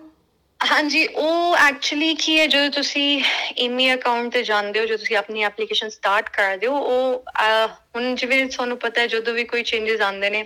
ਹਾਂਜੀ, 0.72 1.06
ਉਹ 1.08 1.56
ਐਕਚੁਅਲੀ 1.58 2.14
ਕੀ 2.16 2.40
ਹੈ, 2.40 2.46
ਜਦੋਂ 2.48 2.70
ਤੁਸੀਂ 2.70 3.22
ਈਮੇਲ 3.60 3.98
ਅਕਾਊਂਟ 3.98 4.32
ਤੇ 4.34 4.44
ਜਾਂਦੇ 4.44 4.80
ਹੋ, 4.80 4.86
ਜਦੋਂ 4.86 4.98
ਤੁਸੀਂ 4.98 5.16
ਆਪਣੀ 5.18 5.44
ਐਪਲੀਕੇਸ਼ਨ 5.44 5.90
ਸਟਾਰਟ 5.90 6.30
ਕਰਦੇ 6.30 6.68
ਹੋ, 6.68 6.78
ਉਹ 6.78 7.24
ਹੁਣ 7.96 8.16
ਜਿਵੇਂ 8.16 8.46
ਤੁਹਾਨੂੰ 8.46 8.78
ਪਤਾ 8.78 9.02
ਹੈ, 9.02 9.08
ਜਦੋਂ 9.08 9.34
ਵੀ 9.34 9.44
ਕੋਈ 9.44 9.64
ਚੇਂਜਸ 9.64 10.02
ਆਉਂਦੇ 10.02 10.30
ਨੇ, 10.30 10.46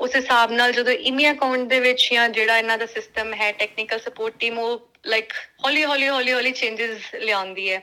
ਉਸ 0.00 0.16
ਹਿਸਾਬ 0.16 0.52
ਨਾਲ 0.52 0.72
ਜਦੋਂ 0.72 0.92
ਈਮੇਲ 0.92 1.32
ਅਕਾਊਂਟ 1.32 1.68
ਦੇ 1.68 1.80
ਵਿੱਚ 1.80 2.08
ਜਾਂ 2.12 2.28
ਜਿਹੜਾ 2.28 2.58
ਇਹਨਾਂ 2.58 2.78
ਦਾ 2.78 2.86
ਸਿਸਟਮ 2.86 3.34
ਹੈ 3.34 3.50
ਟੈਕਨੀਕਲ 3.52 3.98
ਸਪੋਰਟ 3.98 4.38
ਟੀਮ 4.38 4.58
ਉਹ 4.58 4.88
ਲਾਈਕ 5.06 5.32
ਹੌਲੀ 5.64 5.84
ਹੌਲੀ 5.84 6.08
ਹੌਲੀ 6.08 6.32
ਹੌਲੀ 6.32 6.50
ਚੇਂਜਸ 6.52 7.14
ਲਿਆਉਂਦੀ 7.14 7.70
ਹੈ। 7.70 7.82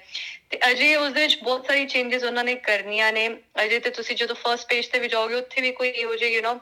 ਤੇ 0.50 0.59
ਅਜੇ 0.71 0.95
ਉਸ 0.95 1.13
ਦੇ 1.13 1.21
ਵਿੱਚ 1.21 1.38
ਬਹੁਤ 1.44 1.68
ਸਾਰੀ 1.68 1.85
ਚੇਂਜਸ 1.85 2.23
ਉਹਨਾਂ 2.23 2.44
ਨੇ 2.44 2.56
ਕਰਨੀਆਂ 2.56 3.12
ਨੇ। 3.13 3.27
ਅਜੇ 3.63 3.80
ਤੇ 3.80 3.89
ਤੁਸੀਂ 3.89 4.15
ਜਦੋਂ 4.15 4.35
ਫਰਸਟ 4.35 4.68
ਪੇਜ 4.69 4.88
ਤੇ 4.88 5.00
ਵੀ 5.00 5.07
ਜਾਓਗੇ, 5.07 5.35
ਉੱਥੇ 5.35 5.62
ਵੀ 5.62 5.71
ਕੋਈ 5.71 5.89
ਇਹੋ 5.89 6.15
ਜਿਹੇ 6.15 6.31
ਯੂ 6.31 6.41
نو 6.41 6.57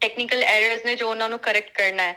ਟੈਕਨੀਕਲ 0.00 0.42
ਐਰਰਸ 0.44 0.84
ਨੇ 0.86 0.94
ਜੋ 0.96 1.08
ਉਹਨਾਂ 1.10 1.28
ਨੂੰ 1.28 1.38
ਕਰੈਕਟ 1.38 1.72
ਕਰਨਾ 1.74 2.02
ਹੈ 2.02 2.16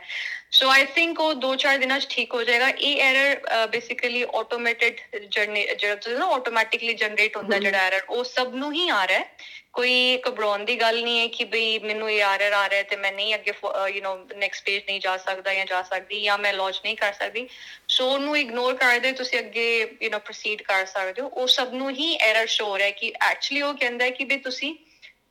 ਸੋ 0.52 0.68
ਆਈ 0.70 0.84
ਥਿੰਕ 0.94 1.20
ਉਹ 1.20 1.34
2-4 1.42 1.78
ਦਿਨਾਂ 1.78 1.98
'ਚ 2.00 2.06
ਠੀਕ 2.10 2.34
ਹੋ 2.34 2.42
ਜਾਏਗਾ 2.42 2.68
ਇਹ 2.68 3.00
ਐਰਰ 3.02 3.66
ਬੇਸਿਕਲੀ 3.66 4.22
ਆਟੋਮੇਟਿਡ 4.34 5.00
ਜਿਹੜਾ 5.16 5.94
ਤੁਸੀਂ 5.94 6.16
ਨਾ 6.18 6.26
ਆਟੋਮੈਟਿਕਲੀ 6.34 6.94
ਜਨਰੇਟ 6.94 7.36
ਹੁੰਦਾ 7.36 7.58
ਜਿਹੜਾ 7.58 7.78
ਐਰਰ 7.78 8.02
ਉਹ 8.08 8.24
ਸਭ 8.24 8.54
ਨੂੰ 8.54 8.72
ਹੀ 8.72 8.88
ਆ 8.88 9.06
ਰਿਹਾ 9.06 9.18
ਹੈ 9.18 9.28
ਕੋਈ 9.72 10.20
ਘਬਰਾਉਣ 10.28 10.64
ਦੀ 10.64 10.78
ਗੱਲ 10.80 11.00
ਨਹੀਂ 11.02 11.20
ਹੈ 11.20 11.26
ਕਿ 11.28 11.44
ਬਈ 11.44 11.78
ਮੈਨੂੰ 11.78 12.10
ਇਹ 12.10 12.22
ਐਰਰ 12.22 12.52
ਆ 12.52 12.68
ਰਿਹਾ 12.68 12.82
ਤੇ 12.82 12.96
ਮੈਂ 12.96 13.12
ਨਹੀਂ 13.12 13.34
ਅੱਗੇ 13.34 13.52
ਯੂ 13.88 14.00
نو 14.00 14.36
ਨੈਕਸਟ 14.36 14.64
ਪੇਜ 14.64 14.82
ਨਹੀਂ 14.86 15.00
ਜਾ 15.00 15.16
ਸਕਦਾ 15.16 15.54
ਜਾਂ 15.54 15.66
ਜਾ 15.66 15.82
ਸਕਦੀ 15.82 16.22
ਜਾਂ 16.22 16.38
ਮੈਂ 16.38 16.52
ਲਾਂਚ 16.52 16.80
ਨਹੀਂ 16.84 16.96
ਕਰ 16.96 17.12
ਸਕਦੀ 17.12 17.46
ਸੋ 17.88 18.08
ਉਹਨੂੰ 18.08 18.36
ਇਗਨੋਰ 18.38 18.74
ਕਰਦੇ 18.76 19.12
ਤੁਸੀਂ 19.12 19.38
ਅੱਗੇ 19.38 19.68
ਯੂ 20.02 20.10
نو 20.10 20.18
ਪ੍ਰੋਸੀਡ 20.20 20.62
ਕਰ 20.62 20.86
ਸਕਦੇ 20.86 21.22
ਹੋ 21.22 21.28
ਉਹ 21.28 21.46
ਸਭ 21.48 21.74
ਨੂੰ 21.74 21.90
ਹੀ 21.90 22.14
ਐਰਰ 22.22 22.46
ਸ਼ੋ 22.48 22.66
ਹੋ 22.66 22.78
ਰਿਹਾ 22.78 22.86
ਹੈ 22.86 22.92
ਕਿ 22.92 23.12
ਐਕਚੁਅਲੀ 23.22 23.62
ਉਹ 23.62 23.74
ਕਹਿੰਦਾ 23.74 24.04
ਹੈ 24.04 24.10
ਕਿ 24.10 24.24
ਵੀ 24.24 24.36
ਤੁਸੀਂ 24.40 24.74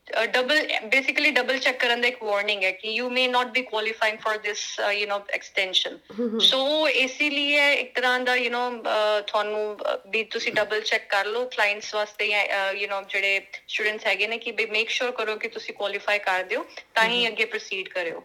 double 0.06 0.58
basically 0.92 1.30
double 1.36 1.58
check 1.58 1.78
ਕਰਨ 1.78 2.00
ਦਾ 2.00 2.08
ਇੱਕ 2.08 2.22
ਵਾਰਨਿੰਗ 2.22 2.62
ਹੈ 2.64 2.70
ਕਿ 2.70 2.88
you 2.88 3.08
may 3.10 3.26
not 3.28 3.46
be 3.46 3.62
qualifying 3.62 4.18
for 4.18 4.36
this 4.38 4.64
you 4.92 5.06
know 5.06 5.20
extension 5.34 5.98
so 6.40 6.88
ਇਸੇ 6.88 7.30
ਲਈ 7.30 7.54
ਇੱਕ 7.72 7.94
ਤਰ੍ਹਾਂ 7.94 8.18
ਦਾ 8.20 8.34
ਯੂ 8.36 8.50
نو 8.50 8.82
ਤੁਹਾਨੂੰ 9.26 9.76
ਵੀ 10.10 10.24
ਤੁਸੀਂ 10.24 10.52
ਡਬਲ 10.52 10.80
ਚੈੱਕ 10.80 11.08
ਕਰ 11.10 11.26
ਲਓ 11.26 11.44
ਕਲਾਇੰਟਸ 11.44 11.94
ਵਾਸਤੇ 11.94 12.28
ਜਾਂ 12.28 12.72
ਯੂ 12.72 12.88
نو 12.88 13.02
ਜਿਹੜੇ 13.08 13.40
ਸਟੂਡੈਂਟਸ 13.68 14.06
ਹੈਗੇ 14.06 14.26
ਨੇ 14.26 14.38
ਕਿ 14.38 14.52
ਵੀ 14.52 14.66
ਮੇਕ 14.66 14.90
ਸ਼ੋਰ 14.90 15.10
ਕਰੋ 15.10 15.36
ਕਿ 15.36 15.48
ਤੁਸੀਂ 15.48 15.74
ਕੁਆਲੀਫਾਈ 15.74 16.18
ਕਰ 16.18 16.42
ਦਿਓ 16.44 16.64
ਤਾਂ 16.94 17.08
ਹੀ 17.08 17.26
ਅੱਗੇ 17.28 17.44
ਪ੍ਰੋਸੀਡ 17.44 17.88
ਕਰਿਓ। 17.88 18.22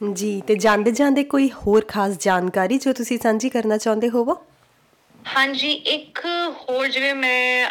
ਜੀ 0.00 0.40
ਤੇ 0.46 0.54
ਜਾਂਦੇ 0.54 0.90
ਜਾਂਦੇ 0.90 1.24
ਕੋਈ 1.24 1.50
ਹੋਰ 1.50 1.84
ਖਾਸ 1.88 2.16
ਜਾਣਕਾਰੀ 2.20 2.78
ਜੋ 2.78 2.92
ਤੁਸੀਂ 2.92 3.18
ਸਾਂਝੀ 3.18 3.48
ਕਰਨਾ 3.50 3.76
ਚਾਹੁੰਦੇ 3.76 4.08
ਹੋਵੋ? 4.08 4.42
ਹਾਂਜੀ 5.36 5.72
ਇੱਕ 5.72 6.20
ਹੋਰ 6.60 6.86
ਜਿਵੇਂ 6.88 7.14
ਮੈਂ 7.14 7.66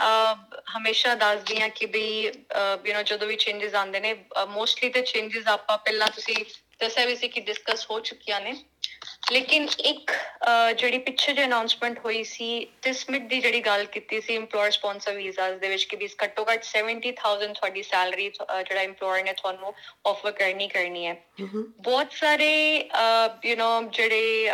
ਹਮੇਸ਼ਾ 0.67 1.13
ਦੱਸਦੀ 1.15 1.61
ਆ 1.61 1.67
ਕਿ 1.67 1.85
ਵੀ 1.85 2.05
ਯੂ 2.23 2.93
نو 2.93 3.03
ਜਦੋਂ 3.03 3.27
ਵੀ 3.27 3.35
ਚੇਂਜਸ 3.35 3.75
ਆਉਂਦੇ 3.75 3.99
ਨੇ 3.99 4.13
ਮੋਸਟਲੀ 4.49 4.89
ਤੇ 4.89 5.01
ਚੇਂਜਸ 5.01 5.47
ਆਪਾਂ 5.47 5.77
ਪਹਿਲਾਂ 5.77 6.07
ਤੁਸੀਂ 6.07 6.35
ਦੱਸਿਆ 6.79 7.05
ਵੀ 7.05 7.15
ਸੀ 7.15 7.27
ਕਿ 7.27 7.41
ਡਿਸਕਸ 7.41 7.85
ਹੋ 7.91 7.99
ਚੁੱਕੀਆਂ 7.99 8.41
ਨੇ। 8.41 8.53
ਲੇਕਿਨ 9.32 9.68
ਇੱਕ 9.84 10.12
ਜਿਹੜੀ 10.76 10.98
ਪਿੱਛੇ 10.98 11.32
ਜੇ 11.32 11.44
ਅਨਾਉਂਸਮੈਂਟ 11.44 11.98
ਹੋਈ 11.98 12.22
ਸੀ 12.24 12.48
ਮਿਟ 13.10 13.22
ਦੀ 13.22 13.40
ਜਿਹੜੀ 13.40 13.60
ਗੱਲ 13.60 13.84
ਕੀਤੀ 13.84 14.20
ਸੀ 14.20 14.38
EMPLOYER 14.38 14.70
ਸਪਾਂਸਰ 14.70 15.14
ਵੀਜ਼ਾਸ 15.14 15.58
ਦੇ 15.60 15.68
ਵਿੱਚ 15.68 15.84
ਕਿ 15.84 15.96
ਵੀ 15.96 16.08
ਘੱਟੋ 16.24 16.44
ਘੱਟ 16.52 16.64
70000 16.66 17.52
ਤੁਹਾਡੀ 17.52 17.82
ਸੈਲਰੀ 17.82 18.28
ਜਿਹੜਾ 18.30 18.84
EMPLOYER 18.84 19.24
ਨੇ 19.24 19.32
ਤੁਹਾਨੂੰ 19.32 19.74
ਆਫਰ 20.06 20.32
ਕਰਨੀ 20.32 20.68
ਕਰਨੀ 20.68 21.06
ਹੈ 21.06 21.16
ਬਹੁਤ 21.40 22.12
ਸਾਰੇ 22.12 22.50
ਯੂ 23.44 23.56
نو 23.56 23.90
ਜਿਹੜੇ 23.90 24.50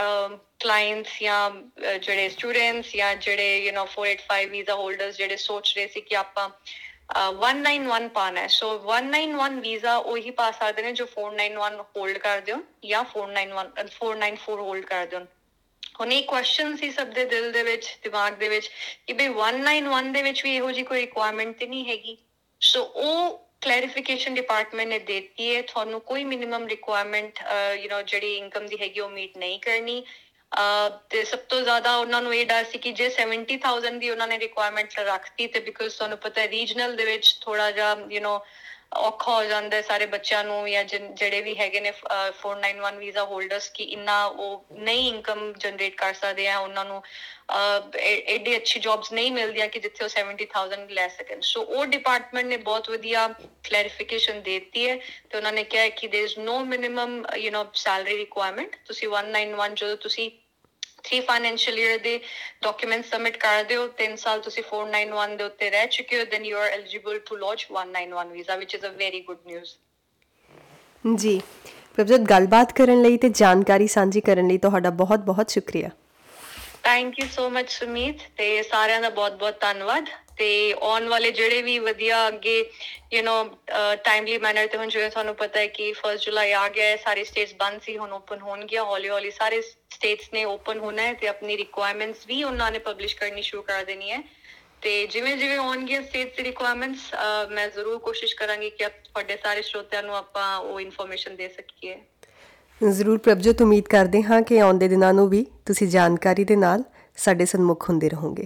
ਕਲਾਇੰਟਸ 0.60 1.22
ਜਾਂ 1.22 1.50
ਜਿਹੜੇ 1.98 2.28
ਸਟੂਡੈਂਟਸ 2.28 2.96
ਜਾਂ 2.96 3.14
ਜਿਹੜੇ 3.16 3.58
ਯੂ 3.58 3.72
نو 3.72 3.86
485 3.94 4.46
ਵੀਜ਼ਾ 4.50 4.74
ਹੋਲਡਰਸ 4.74 5.16
ਜਿਹੜੇ 5.16 5.36
ਸੋਚ 5.36 5.72
ਰਹੇ 5.76 5.88
ਸੀ 5.88 6.00
ਕਿ 6.00 6.16
ਆਪਾਂ 6.16 6.48
191 7.13 8.07
ਪਾਣਾ 8.09 8.41
ਹੈ। 8.41 8.47
ਸੋ 8.47 8.67
191 8.89 9.59
ਵੀਜ਼ਾ 9.61 9.95
ਉਹੀ 9.97 10.31
ਪਾ 10.31 10.49
ਸਕਦੇ 10.51 10.81
ਨੇ 10.81 10.91
ਜੋ 10.93 11.05
491 11.05 11.83
ਹੋਲਡ 11.97 12.17
ਕਰਦੇ 12.17 12.51
ਹੋ 12.51 12.59
ਜਾਂ 12.85 13.03
491 13.13 13.87
494 13.91 14.59
ਹੋਲਡ 14.59 14.85
ਕਰਦੇ 14.85 15.17
ਹੋ 15.17 15.25
ਹੁਣ 15.99 16.11
ਇਹ 16.11 16.23
ਕੁਐਸਚਨ 16.23 16.75
ਸੀ 16.75 16.89
ਸਭ 16.91 17.07
ਦੇ 17.07 17.25
ਦਿਲ 17.25 17.51
ਦੇ 17.51 17.63
ਵਿੱਚ, 17.63 17.87
ਦਿਮਾਗ 18.03 18.33
ਦੇ 18.33 18.47
ਵਿੱਚ 18.49 18.69
ਕਿ 19.07 19.13
ਬਈ 19.13 19.27
191 19.27 20.11
ਦੇ 20.13 20.21
ਵਿੱਚ 20.21 20.43
ਵੀ 20.43 20.55
ਇਹੋ 20.55 20.71
ਜੀ 20.71 20.83
ਕੋਈ 20.83 21.01
ਰਿਕੁਆਇਰਮੈਂਟ 21.01 21.57
ਤੇ 21.59 21.67
ਨਹੀਂ 21.67 21.85
ਹੈਗੀ। 21.85 22.17
ਸੋ 22.61 22.83
ਉਹ 22.83 23.39
ਕਲੈਰੀਫਿਕੇਸ਼ਨ 23.61 24.33
ਡਿਪਾਰਟਮੈਂਟ 24.33 24.89
ਨੇ 24.89 24.99
ਦਿੱਤੀ 24.99 25.55
ਹੈ। 25.55 25.61
ਤੁਹਾਨੂੰ 25.61 25.99
ਕੋਈ 26.01 26.23
ਮਿਨੀਮਮ 26.23 26.67
ਰਿਕੁਆਇਰਮੈਂਟ 26.67 27.39
ਯੂ 27.75 27.89
نو 27.89 28.01
ਜਿਹੜੀ 28.03 28.35
ਇਨਕਮ 28.37 28.65
ਦੀ 28.67 28.77
ਹੈਗੀ 28.81 28.99
ਉਹ 28.99 29.09
ਮੀਟ 29.09 29.37
ਨਹੀਂ 29.37 29.59
ਕਰਨੀ। 29.59 30.03
ਤੇ 31.10 31.24
ਸਭ 31.24 31.38
ਤੋਂ 31.38 31.60
ਜ਼ਿਆਦਾ 31.60 31.96
ਉਹਨਾਂ 31.96 32.22
ਨੂੰ 32.22 32.34
ਇਹ 32.34 32.46
ਡਰ 32.46 32.64
ਸੀ 32.64 32.78
ਕਿ 32.78 32.92
ਜੇ 32.92 33.08
70000 33.16 33.98
ਦੀ 33.98 34.10
ਉਹਨਾਂ 34.10 34.28
ਨੇ 34.28 34.38
ਰਿਕੁਆਇਰਮੈਂਟ 34.38 34.98
ਰੱਖਤੀ 34.98 35.46
ਤੇ 35.46 35.60
ਬਿਕਾਜ਼ 35.60 35.96
ਤੁਹਾਨੂੰ 35.96 36.18
ਪਤਾ 36.18 36.40
ਹੈ 36.40 36.48
ਰੀਜਨਲ 36.48 36.96
ਦੇ 36.96 37.04
ਵਿੱਚ 37.04 37.34
ਥੋੜਾ 37.40 37.70
ਜਿਹਾ 37.70 37.96
ਯੂ 38.10 38.20
نو 38.20 38.38
ਔਖਾ 38.96 39.34
ਹੋ 39.34 39.44
ਜਾਂਦਾ 39.44 39.76
ਹੈ 39.76 39.82
ਸਾਰੇ 39.82 40.06
ਬੱਚਿਆਂ 40.06 40.44
ਨੂੰ 40.44 40.70
ਜਾਂ 40.70 40.84
ਜਿਹੜੇ 40.84 41.40
ਵੀ 41.40 41.54
ਹੈਗੇ 41.58 41.80
ਨੇ 41.80 41.92
491 42.38 42.98
ਵੀਜ਼ਾ 42.98 43.24
ਹੋਲਡਰਸ 43.24 43.68
ਕਿ 43.70 43.84
ਇੰਨਾ 43.84 44.24
ਉਹ 44.26 44.64
ਨਹੀਂ 44.72 45.08
ਇਨਕਮ 45.08 45.52
ਜਨਰੇਟ 45.52 45.94
ਕਰ 45.94 46.14
ਸਕਦੇ 46.14 46.48
ਆ 46.48 46.58
ਉਹਨਾਂ 46.58 46.84
ਨੂੰ 46.84 47.02
ਐਡੀ 47.98 48.56
ਅੱਛੀ 48.56 48.80
ਜੌਬਸ 48.80 49.12
ਨਹੀਂ 49.12 49.32
ਮਿਲਦੀਆਂ 49.32 49.68
ਕਿ 49.68 49.78
ਜਿੱਥੇ 49.78 50.04
ਉਹ 50.04 50.10
70000 50.10 50.90
ਲੈ 50.90 51.06
ਸਕਣ 51.08 51.40
ਸੋ 51.40 51.62
ਉਹ 51.62 51.84
ਡਿਪਾਰਟਮੈਂਟ 51.86 52.46
ਨੇ 52.46 52.56
ਬਹੁਤ 52.56 52.90
ਵਧੀਆ 52.90 53.28
ਕਲੈਰੀਫਿਕੇਸ਼ਨ 53.64 54.42
ਦਿੱਤੀ 54.42 54.88
ਹੈ 54.88 54.96
ਤੇ 55.30 55.36
ਉਹਨਾਂ 55.36 55.52
ਨੇ 55.52 55.64
ਕਿਹਾ 55.64 55.88
ਕਿ 55.88 56.08
there 56.08 56.28
is 56.28 56.48
no 56.48 56.58
minimum 56.64 57.22
you 57.36 57.50
know 57.52 57.64
salary 57.74 58.16
requirement 58.16 58.76
ਤੁਸੀਂ 58.86 59.08
191 59.08 59.74
ਜਦੋਂ 59.74 59.96
ਤੁਸੀਂ 59.96 60.30
3 61.03 61.21
ਫਾਈਨੈਂਸ਼ੀਅਲ 61.21 61.79
ਈਅਰ 61.79 61.97
ਦੇ 61.99 62.19
ਡਾਕੂਮੈਂਟ 62.63 63.05
ਸਬਮਿਟ 63.05 63.37
ਕਰ 63.37 63.63
ਦਿਓ। 63.63 63.87
3 63.97 64.15
ਸਾਲ 64.15 64.41
ਤੁਸੀਂ 64.41 64.63
491 64.63 65.35
ਦੇ 65.37 65.43
ਉੱਤੇ 65.43 65.69
ਰਹਿ 65.69 65.87
ਚੁੱਕੇ 65.87 66.19
ਹੋ 66.19 66.25
then 66.31 66.45
you 66.45 66.57
are 66.57 66.69
eligible 66.69 67.19
to 67.19 67.35
launch 67.35 67.65
191 67.71 68.31
visa 68.31 68.55
which 68.55 68.75
is 68.75 68.85
a 68.85 68.91
very 68.99 69.21
good 69.21 69.47
news 69.47 69.75
ਜੀ। 71.15 71.41
ਪ੍ਰਭਜੋਤ 71.95 72.21
ਗੱਲਬਾਤ 72.29 72.71
ਕਰਨ 72.73 73.01
ਲਈ 73.01 73.17
ਤੇ 73.17 73.29
ਜਾਣਕਾਰੀ 73.29 73.87
ਸਾਂਝੀ 73.87 74.21
ਕਰਨ 74.21 74.47
ਲਈ 74.47 74.57
ਤੁਹਾਡਾ 74.57 74.89
ਬਹੁਤ-ਬਹੁਤ 75.01 75.49
ਸ਼ੁਕਰੀਆ। 75.49 75.89
Thank 76.83 77.19
you 77.19 77.27
so 77.35 77.49
much 77.49 77.69
Sumit 77.69 78.21
ਤੇ 78.37 78.63
ਸਾਰਿਆਂ 78.63 79.01
ਦਾ 79.01 79.09
ਬਹੁਤ-ਬਹੁਤ 79.09 79.59
ਧੰਨਵਾਦ। 79.61 80.09
ਤੇ 80.37 80.49
ਆਉਣ 80.81 81.07
ਵਾਲੇ 81.07 81.31
ਜਿਹੜੇ 81.31 81.61
ਵੀ 81.61 81.77
ਵਧੀਆ 81.79 82.27
ਅੱਗੇ 82.27 82.57
ਯੂ 83.13 83.21
نو 83.21 83.95
ਟਾਈਮਲੀ 84.03 84.37
ਮੈਨਰ 84.37 84.67
ਤੇ 84.67 84.77
ਹੁਣ 84.77 84.89
ਜਿਵੇਂ 84.89 85.09
ਤੁਹਾਨੂੰ 85.09 85.35
ਪਤਾ 85.35 85.59
ਹੈ 85.59 85.67
ਕਿ 85.67 85.93
1 85.93 86.15
ਜੁਲਾਈ 86.15 86.51
ਆ 86.51 86.67
ਗਿਆ 86.69 86.85
ਹੈ, 86.85 86.95
ਸਾਰੇ 86.95 87.23
ਸਟੇਟਸ 87.23 87.53
ਬੰਦ 87.59 87.81
ਸੀ, 87.81 87.97
ਹੁਣ 87.97 88.11
ਓਪਨ 88.13 88.39
ਹੋਣਗੀਆਂ, 88.41 88.83
ਹੌਲੀ 88.83 89.09
ਹੌਲੀ 89.09 89.31
ਸਾਰੇ 89.31 89.61
ਸਟੇਟਸ 89.61 90.29
ਨੇ 90.33 90.45
ਓਪਨ 90.45 90.79
ਹੋਣਾ 90.79 91.01
ਹੈ 91.01 91.13
ਤੇ 91.13 91.27
ਆਪਣੀ 91.27 91.57
ਰਿਕੁਆਇਰਮੈਂਟਸ 91.57 92.25
ਵੀ 92.27 92.43
ਉਹਨਾਂ 92.43 92.71
ਨੇ 92.71 92.79
ਪਬਲਿਸ਼ 92.79 93.15
ਕਰਨੀ 93.17 93.41
ਸ਼ੁਰੂ 93.41 93.61
ਕਰ 93.61 93.83
ਦੇਣੀ 93.85 94.11
ਹੈ। 94.11 94.21
ਤੇ 94.81 94.95
ਜਿਵੇਂ 95.07 95.35
ਜਿਵੇਂ 95.37 95.57
ਆਉਣਗੀਆਂ 95.57 96.01
ਸਟੇਟਸ 96.01 96.35
ਦੀ 96.37 96.43
ਰਿਕੁਆਇਰਮੈਂਟਸ 96.43 97.13
ਮੈਂ 97.51 97.67
ਜ਼ਰੂਰ 97.69 97.99
ਕੋਸ਼ਿਸ਼ 97.99 98.35
ਕਰਾਂਗੀ 98.35 98.69
ਕਿ 98.69 98.87
ਤੁਹਾਡੇ 98.87 99.37
ਸਾਰੇ 99.43 99.61
ਸਰੋਤਿਆਂ 99.61 100.01
ਨੂੰ 100.03 100.15
ਆਪਾਂ 100.15 100.57
ਉਹ 100.57 100.79
ਇਨਫੋਰਮੇਸ਼ਨ 100.79 101.35
ਦੇ 101.35 101.47
ਸਕੀਏ। 101.49 101.95
ਜ਼ਰੂਰ 102.81 103.17
ਪ੍ਰਭਜੋਤ 103.17 103.61
ਉਮੀਦ 103.61 103.87
ਕਰਦੇ 103.87 104.21
ਹਾਂ 104.23 104.41
ਕਿ 104.41 104.59
ਆਉਂਦੇ 104.59 104.87
ਦਿਨਾਂ 104.87 105.13
ਨੂੰ 105.13 105.29
ਵੀ 105.29 105.45
ਤੁਸੀਂ 105.65 105.87
ਜਾਣਕਾਰੀ 105.87 106.43
ਦੇ 106.43 106.55
ਨਾਲ 106.55 106.83
ਸਾਡੇ 107.17 107.45
ਸਨਮੁਖ 107.45 107.89
ਹੁੰਦੇ 107.89 108.09
ਰਹੋਗੇ। 108.09 108.45